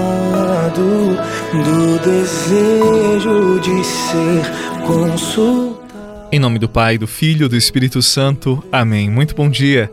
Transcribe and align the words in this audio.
do 1.51 1.99
desejo 1.99 3.59
de 3.59 3.83
ser 3.83 4.43
consultado. 4.85 5.86
Em 6.29 6.39
nome 6.39 6.59
do 6.59 6.67
Pai, 6.67 6.97
do 6.97 7.07
Filho 7.07 7.45
e 7.45 7.49
do 7.49 7.55
Espírito 7.55 8.01
Santo. 8.01 8.61
Amém. 8.69 9.09
Muito 9.09 9.33
bom 9.33 9.49
dia. 9.49 9.89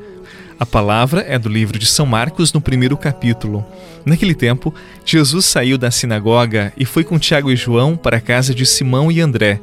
A 0.59 0.67
palavra 0.67 1.25
é 1.29 1.39
do 1.39 1.49
livro 1.49 1.79
de 1.79 1.87
São 1.87 2.05
Marcos, 2.05 2.53
no 2.53 2.61
primeiro 2.61 2.97
capítulo. 2.97 3.65
Naquele 4.05 4.35
tempo, 4.35 4.75
Jesus 5.05 5.45
saiu 5.45 5.79
da 5.79 5.93
sinagoga 5.93 6.73
e 6.77 6.85
foi 6.85 7.05
com 7.05 7.21
Tiago 7.21 7.53
e 7.53 7.57
João 7.57 7.97
para 7.97 8.17
a 8.17 8.21
casa 8.21 8.53
de 8.53 8.67
Simão 8.67 9.13
e 9.13 9.21
André. 9.21 9.61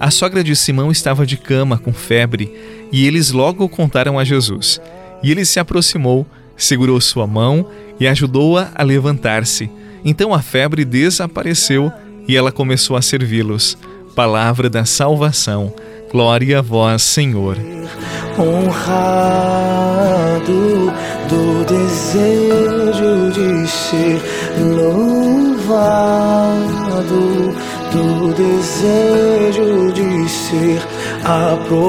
A 0.00 0.10
sogra 0.10 0.42
de 0.42 0.56
Simão 0.56 0.90
estava 0.90 1.26
de 1.26 1.36
cama, 1.36 1.76
com 1.76 1.92
febre, 1.92 2.50
e 2.90 3.06
eles 3.06 3.30
logo 3.30 3.68
contaram 3.68 4.18
a 4.18 4.24
Jesus. 4.24 4.80
E 5.22 5.30
ele 5.30 5.44
se 5.44 5.60
aproximou, 5.60 6.26
segurou 6.56 6.98
sua 7.02 7.26
mão 7.26 7.68
e 8.00 8.06
ajudou-a 8.06 8.72
a, 8.74 8.80
a 8.80 8.82
levantar-se. 8.82 9.70
Então 10.02 10.32
a 10.32 10.40
febre 10.40 10.86
desapareceu 10.86 11.92
e 12.26 12.34
ela 12.34 12.50
começou 12.50 12.96
a 12.96 13.02
servi-los. 13.02 13.76
Palavra 14.14 14.70
da 14.70 14.86
salvação. 14.86 15.74
Glória 16.14 16.60
a 16.60 16.62
vós, 16.62 17.02
Senhor. 17.02 17.56
Honrado 18.38 18.92
do 21.28 21.64
desejo 21.64 23.32
de 23.32 23.66
ser 23.66 24.22
louvado, 24.76 25.82
do 27.90 28.32
desejo 28.32 29.90
de 29.92 30.28
ser 30.28 30.80
aprovado. 31.24 31.82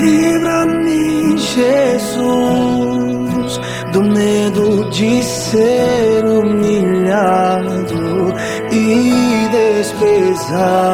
Livra-me, 0.00 1.38
Jesus, 1.38 2.24
do 3.92 4.02
medo 4.02 4.90
de 4.90 5.22
ser 5.22 6.24
humilhado 6.24 7.43
desprezado. 10.04 10.84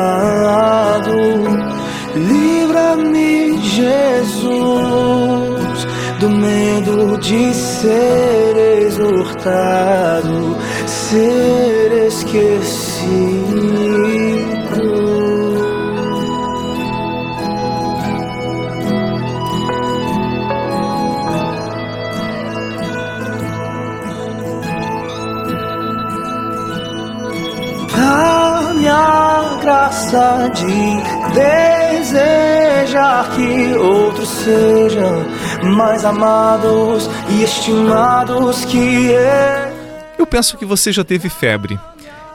Livra-me, 2.15 3.59
Jesus, 3.59 4.51
do 6.19 6.29
medo 6.29 7.19
de 7.19 7.53
ser 7.55 8.57
exortado, 8.87 10.57
ser 10.87 12.07
esquecido. 12.07 13.70
Graça 29.61 30.51
de 30.55 31.35
desejar 31.99 33.31
que 33.37 33.75
outros 33.77 34.29
sejam 34.29 35.27
mais 35.75 36.05
amados 36.05 37.09
e 37.29 37.43
estimados 37.43 38.65
que 38.65 38.79
eu. 38.79 39.81
Eu 40.19 40.27
penso 40.27 40.57
que 40.57 40.65
você 40.65 40.93
já 40.93 41.05
teve 41.05 41.29
febre. 41.29 41.79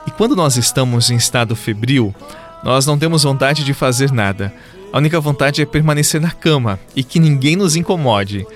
E 0.06 0.10
quando 0.10 0.36
nós 0.36 0.56
estamos 0.56 1.10
em 1.10 1.16
estado 1.16 1.56
febril, 1.56 2.14
nós 2.62 2.86
não 2.86 2.98
temos 2.98 3.24
vontade 3.24 3.64
de 3.64 3.74
fazer 3.74 4.12
nada. 4.12 4.52
A 4.92 4.98
única 4.98 5.20
vontade 5.20 5.60
é 5.60 5.66
permanecer 5.66 6.20
na 6.20 6.30
cama 6.30 6.78
e 6.94 7.02
que 7.02 7.18
ninguém 7.18 7.56
nos 7.56 7.74
incomode. 7.76 8.46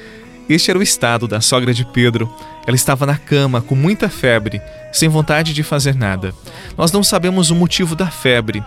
Este 0.51 0.69
era 0.69 0.81
o 0.81 0.83
estado 0.83 1.29
da 1.29 1.41
sogra 1.41 1.73
de 1.73 1.85
Pedro. 1.85 2.29
Ela 2.67 2.75
estava 2.75 3.07
na 3.07 3.17
cama 3.17 3.63
com 3.63 3.77
muita 3.77 4.09
febre, 4.09 4.61
sem 4.93 5.09
vontade 5.09 5.55
de 5.55 5.63
fazer 5.63 5.95
nada. 5.95 6.35
Nós 6.77 6.91
não 6.91 7.05
sabemos 7.05 7.53
o 7.53 7.55
motivo 7.55 7.95
da 7.95 8.09
febre, 8.09 8.61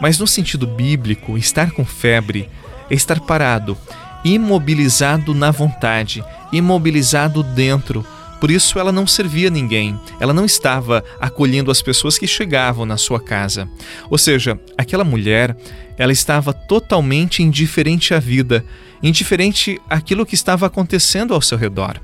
mas 0.00 0.18
no 0.18 0.26
sentido 0.26 0.66
bíblico, 0.66 1.36
estar 1.36 1.72
com 1.72 1.84
febre 1.84 2.48
é 2.88 2.94
estar 2.94 3.20
parado, 3.20 3.76
imobilizado 4.24 5.34
na 5.34 5.50
vontade, 5.50 6.24
imobilizado 6.50 7.42
dentro. 7.42 8.02
Por 8.40 8.50
isso 8.50 8.78
ela 8.78 8.92
não 8.92 9.06
servia 9.06 9.50
ninguém, 9.50 9.98
ela 10.20 10.32
não 10.32 10.44
estava 10.44 11.02
acolhendo 11.20 11.70
as 11.70 11.80
pessoas 11.80 12.18
que 12.18 12.26
chegavam 12.26 12.84
na 12.84 12.96
sua 12.96 13.20
casa. 13.20 13.68
Ou 14.10 14.18
seja, 14.18 14.60
aquela 14.76 15.04
mulher, 15.04 15.56
ela 15.96 16.12
estava 16.12 16.52
totalmente 16.52 17.42
indiferente 17.42 18.12
à 18.12 18.18
vida, 18.18 18.64
indiferente 19.02 19.80
àquilo 19.88 20.26
que 20.26 20.34
estava 20.34 20.66
acontecendo 20.66 21.32
ao 21.32 21.40
seu 21.40 21.56
redor. 21.56 22.00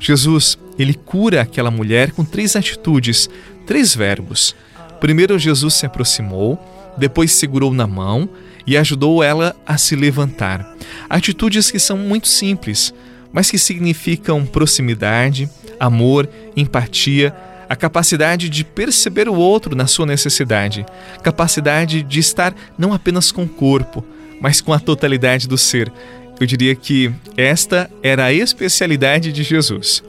Jesus, 0.00 0.58
ele 0.78 0.94
cura 0.94 1.42
aquela 1.42 1.70
mulher 1.70 2.12
com 2.12 2.24
três 2.24 2.56
atitudes, 2.56 3.28
três 3.66 3.94
verbos. 3.94 4.54
Primeiro, 5.00 5.38
Jesus 5.38 5.74
se 5.74 5.86
aproximou, 5.86 6.58
depois 6.96 7.32
segurou 7.32 7.72
na 7.72 7.86
mão 7.86 8.28
e 8.66 8.76
ajudou 8.76 9.22
ela 9.22 9.54
a 9.66 9.78
se 9.78 9.94
levantar. 9.94 10.76
Atitudes 11.08 11.70
que 11.70 11.78
são 11.78 11.96
muito 11.96 12.28
simples, 12.28 12.92
mas 13.32 13.50
que 13.50 13.58
significam 13.58 14.44
proximidade, 14.44 15.48
amor, 15.78 16.28
empatia, 16.56 17.34
a 17.68 17.76
capacidade 17.76 18.48
de 18.48 18.64
perceber 18.64 19.28
o 19.28 19.34
outro 19.34 19.76
na 19.76 19.86
sua 19.86 20.06
necessidade, 20.06 20.86
capacidade 21.22 22.02
de 22.02 22.18
estar 22.18 22.54
não 22.78 22.92
apenas 22.92 23.30
com 23.30 23.44
o 23.44 23.48
corpo, 23.48 24.04
mas 24.40 24.60
com 24.60 24.72
a 24.72 24.80
totalidade 24.80 25.46
do 25.46 25.58
ser. 25.58 25.92
Eu 26.40 26.46
diria 26.46 26.74
que 26.74 27.12
esta 27.36 27.90
era 28.02 28.26
a 28.26 28.32
especialidade 28.32 29.32
de 29.32 29.42
Jesus. 29.42 30.02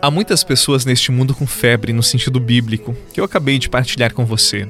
Há 0.00 0.10
muitas 0.10 0.44
pessoas 0.44 0.84
neste 0.84 1.10
mundo 1.10 1.34
com 1.34 1.46
febre 1.46 1.92
no 1.92 2.02
sentido 2.02 2.38
bíblico, 2.38 2.96
que 3.12 3.20
eu 3.20 3.24
acabei 3.24 3.58
de 3.58 3.68
partilhar 3.68 4.12
com 4.12 4.24
você. 4.24 4.68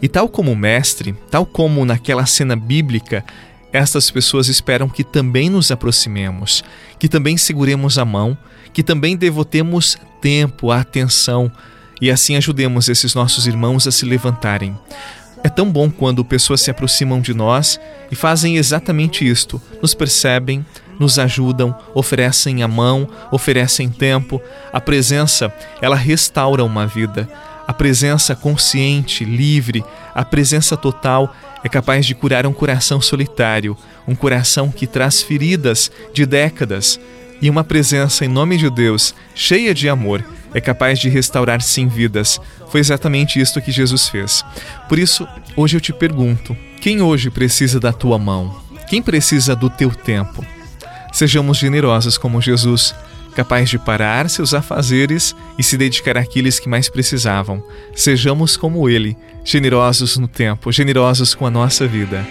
E 0.00 0.08
tal 0.08 0.28
como 0.28 0.52
o 0.52 0.56
mestre, 0.56 1.14
tal 1.30 1.44
como 1.44 1.84
naquela 1.84 2.26
cena 2.26 2.54
bíblica, 2.54 3.24
estas 3.72 4.10
pessoas 4.10 4.48
esperam 4.48 4.88
que 4.88 5.04
também 5.04 5.50
nos 5.50 5.70
aproximemos, 5.70 6.64
que 6.98 7.08
também 7.08 7.36
seguremos 7.36 7.98
a 7.98 8.04
mão, 8.04 8.36
que 8.72 8.82
também 8.82 9.16
devotemos 9.16 9.98
tempo, 10.20 10.70
atenção 10.70 11.50
e 12.00 12.10
assim 12.10 12.36
ajudemos 12.36 12.88
esses 12.88 13.14
nossos 13.14 13.46
irmãos 13.46 13.86
a 13.86 13.92
se 13.92 14.04
levantarem. 14.04 14.76
É 15.42 15.48
tão 15.48 15.70
bom 15.70 15.90
quando 15.90 16.24
pessoas 16.24 16.60
se 16.60 16.70
aproximam 16.70 17.20
de 17.20 17.32
nós 17.32 17.78
e 18.10 18.16
fazem 18.16 18.56
exatamente 18.56 19.28
isto, 19.28 19.60
nos 19.80 19.94
percebem, 19.94 20.64
nos 20.98 21.18
ajudam, 21.18 21.76
oferecem 21.94 22.62
a 22.62 22.68
mão, 22.68 23.08
oferecem 23.30 23.88
tempo. 23.88 24.42
A 24.72 24.80
presença, 24.80 25.52
ela 25.80 25.94
restaura 25.94 26.64
uma 26.64 26.86
vida. 26.86 27.28
A 27.66 27.72
presença 27.72 28.34
consciente, 28.34 29.24
livre, 29.24 29.84
a 30.18 30.24
presença 30.24 30.76
total 30.76 31.32
é 31.62 31.68
capaz 31.68 32.04
de 32.04 32.12
curar 32.12 32.44
um 32.44 32.52
coração 32.52 33.00
solitário, 33.00 33.76
um 34.04 34.16
coração 34.16 34.68
que 34.68 34.84
traz 34.84 35.22
feridas 35.22 35.92
de 36.12 36.26
décadas. 36.26 36.98
E 37.40 37.48
uma 37.48 37.62
presença 37.62 38.24
em 38.24 38.28
nome 38.28 38.56
de 38.56 38.68
Deus, 38.68 39.14
cheia 39.32 39.72
de 39.72 39.88
amor, 39.88 40.24
é 40.52 40.60
capaz 40.60 40.98
de 40.98 41.08
restaurar 41.08 41.62
sim 41.62 41.86
vidas. 41.86 42.40
Foi 42.68 42.80
exatamente 42.80 43.40
isto 43.40 43.62
que 43.62 43.70
Jesus 43.70 44.08
fez. 44.08 44.44
Por 44.88 44.98
isso, 44.98 45.24
hoje 45.56 45.76
eu 45.76 45.80
te 45.80 45.92
pergunto: 45.92 46.56
quem 46.80 47.00
hoje 47.00 47.30
precisa 47.30 47.78
da 47.78 47.92
tua 47.92 48.18
mão? 48.18 48.60
Quem 48.90 49.00
precisa 49.00 49.54
do 49.54 49.70
teu 49.70 49.90
tempo? 49.90 50.44
Sejamos 51.12 51.58
generosos 51.58 52.18
como 52.18 52.42
Jesus, 52.42 52.92
capaz 53.38 53.70
de 53.70 53.78
parar 53.78 54.28
seus 54.28 54.52
afazeres 54.52 55.32
e 55.56 55.62
se 55.62 55.76
dedicar 55.76 56.16
àqueles 56.16 56.58
que 56.58 56.68
mais 56.68 56.88
precisavam. 56.88 57.62
Sejamos 57.94 58.56
como 58.56 58.88
Ele, 58.88 59.16
generosos 59.44 60.16
no 60.16 60.26
tempo, 60.26 60.72
generosos 60.72 61.36
com 61.36 61.46
a 61.46 61.50
nossa 61.50 61.86
vida. 61.86 62.26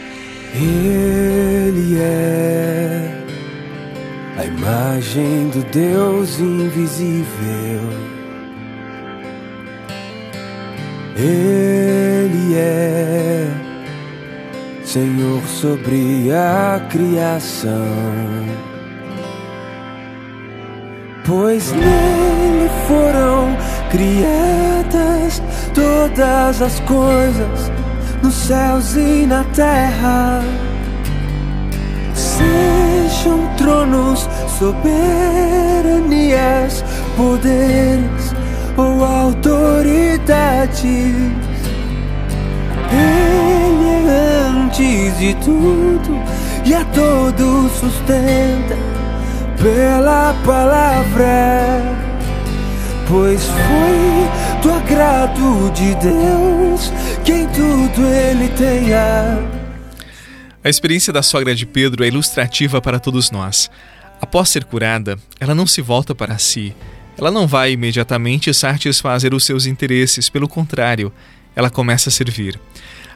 Ele 0.54 1.98
é 1.98 3.24
a 4.38 4.44
imagem 4.44 5.48
do 5.48 5.64
Deus 5.72 6.42
invisível. 6.42 7.24
Ele 11.16 12.54
é 12.54 13.48
Senhor 14.84 15.42
sobre 15.48 16.34
a 16.34 16.86
criação 16.90 18.77
pois 21.28 21.72
nele 21.74 22.70
foram 22.88 23.56
criadas 23.92 25.44
todas 25.74 26.62
as 26.62 26.80
coisas, 26.82 27.72
nos 28.24 28.34
céus 28.34 28.96
e 28.96 29.26
na 29.28 29.44
terra. 29.54 30.42
Sejam 32.16 33.46
tronos, 33.58 34.30
soberanias, 34.58 34.86
poderes 37.18 38.34
ou 38.78 39.04
autoridades. 39.04 40.88
Ele 42.90 44.08
é 44.10 44.48
antes 44.64 45.20
de 45.20 45.36
tudo 45.44 46.24
e 46.64 46.74
a 46.74 46.86
todos 46.86 47.74
sustenta 47.74 48.97
pela 49.62 50.34
palavra. 50.46 51.82
Pois 53.08 53.44
foi 53.44 54.62
do 54.62 54.72
agrado 54.72 55.72
de 55.74 55.96
Deus 55.96 56.92
quem 57.24 57.48
tudo 57.48 58.06
ele 58.06 58.50
tenha. 58.50 59.40
A 60.64 60.70
experiência 60.70 61.14
da 61.14 61.24
sogra 61.24 61.56
de 61.56 61.66
Pedro 61.66 62.04
é 62.04 62.08
ilustrativa 62.08 62.82
para 62.82 63.00
todos 63.00 63.32
nós. 63.32 63.70
Após 64.20 64.50
ser 64.50 64.66
curada, 64.66 65.18
ela 65.40 65.56
não 65.56 65.66
se 65.66 65.82
volta 65.82 66.14
para 66.14 66.38
si. 66.38 66.76
Ela 67.18 67.32
não 67.32 67.48
vai 67.48 67.72
imediatamente 67.72 68.54
satisfazer 68.54 69.34
os 69.34 69.46
seus 69.46 69.66
interesses, 69.66 70.30
pelo 70.30 70.48
contrário, 70.48 71.12
ela 71.56 71.70
começa 71.70 72.10
a 72.10 72.12
servir. 72.12 72.60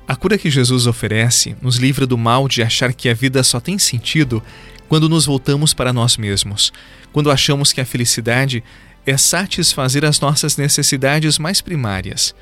A 0.07 0.15
cura 0.15 0.38
que 0.38 0.50
Jesus 0.50 0.88
oferece 0.88 1.56
nos 1.62 1.77
livra 1.77 2.06
do 2.06 2.18
mal 2.18 2.48
de 2.48 2.62
achar 2.62 2.94
que 2.94 3.07
a 3.07 3.13
vida 3.13 3.44
só 3.44 3.59
tem 3.59 3.77
sentido 3.77 4.44
quando 4.89 5.07
nos 5.07 5.25
voltamos 5.25 5.74
para 5.74 5.94
nós 5.94 6.18
mesmos, 6.18 6.74
quando 7.13 7.31
achamos 7.31 7.71
que 7.71 7.80
a 7.80 7.86
felicidade 7.86 8.63
é 9.06 9.15
satisfazer 9.18 10.03
as 10.03 10.19
nossas 10.19 10.57
necessidades 10.57 11.38
mais 11.39 11.62
primárias. 11.62 12.36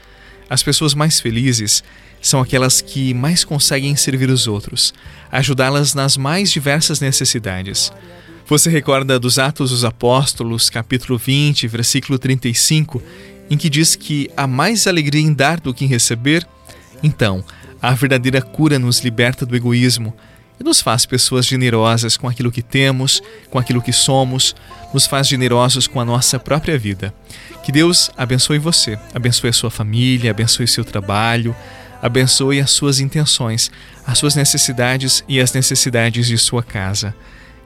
As 0.50 0.64
pessoas 0.64 0.94
mais 0.96 1.20
felizes 1.20 1.84
são 2.22 2.42
aquelas 2.42 2.82
que 2.82 3.14
mais 3.14 3.44
conseguem 3.44 3.96
servir 3.96 4.30
os 4.30 4.48
outros, 4.48 4.94
ajudá-las 5.32 5.94
nas 5.94 6.18
mais 6.18 6.52
diversas 6.52 7.00
necessidades. 7.00 7.92
Você 8.48 8.70
recorda 8.70 9.20
dos 9.20 9.38
Atos 9.38 9.70
dos 9.70 9.86
Apóstolos, 9.86 10.70
capítulo 10.72 11.20
20, 11.20 11.68
versículo 11.68 12.18
35, 12.18 13.02
em 13.48 13.58
que 13.58 13.70
diz 13.70 13.96
que 13.96 14.30
há 14.36 14.48
mais 14.48 14.88
alegria 14.88 15.22
em 15.22 15.32
dar 15.32 15.60
do 15.60 15.74
que 15.74 15.86
em 15.86 15.88
receber? 15.88 16.48
Então, 17.02 17.44
a 17.82 17.92
verdadeira 17.94 18.42
cura 18.42 18.78
nos 18.78 19.00
liberta 19.00 19.46
do 19.46 19.56
egoísmo 19.56 20.14
e 20.60 20.64
nos 20.64 20.82
faz 20.82 21.06
pessoas 21.06 21.46
generosas 21.46 22.18
com 22.18 22.28
aquilo 22.28 22.52
que 22.52 22.62
temos, 22.62 23.22
com 23.50 23.58
aquilo 23.58 23.82
que 23.82 23.94
somos, 23.94 24.56
nos 24.94 25.08
faz 25.08 25.28
generosos 25.28 25.88
com 25.88 26.00
a 26.00 26.06
nossa 26.06 26.38
própria 26.38 26.78
vida. 26.78 27.14
Que 27.64 27.72
Deus 27.72 28.12
abençoe 28.18 28.60
você, 28.60 29.00
abençoe 29.14 29.50
a 29.50 29.54
sua 29.54 29.72
família, 29.72 30.32
abençoe 30.32 30.68
seu 30.68 30.84
trabalho, 30.84 31.56
abençoe 32.02 32.60
as 32.60 32.72
suas 32.72 33.00
intenções, 33.00 33.72
as 34.06 34.18
suas 34.18 34.36
necessidades 34.36 35.24
e 35.28 35.40
as 35.40 35.54
necessidades 35.54 36.28
de 36.28 36.38
sua 36.38 36.62
casa. 36.62 37.16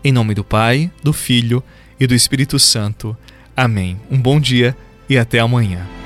Em 0.03 0.11
nome 0.11 0.35
do 0.35 0.43
Pai, 0.43 0.91
do 1.01 1.13
Filho 1.13 1.63
e 1.99 2.05
do 2.05 2.13
Espírito 2.13 2.59
Santo. 2.59 3.17
Amém. 3.55 3.99
Um 4.11 4.19
bom 4.19 4.39
dia 4.39 4.75
e 5.09 5.17
até 5.17 5.39
amanhã. 5.39 6.02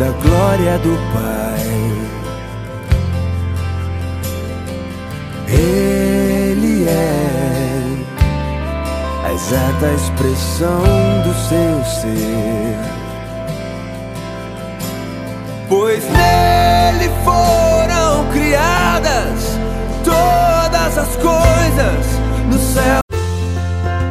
Da 0.00 0.10
glória 0.12 0.78
do 0.78 0.96
Pai. 1.12 1.60
Ele 5.46 6.88
é 6.88 8.06
a 9.26 9.32
exata 9.34 9.92
expressão 9.92 10.82
do 11.22 11.34
seu 11.48 11.84
ser. 12.00 12.78
Pois 15.68 16.02
nele 16.04 17.10
foram 17.22 17.59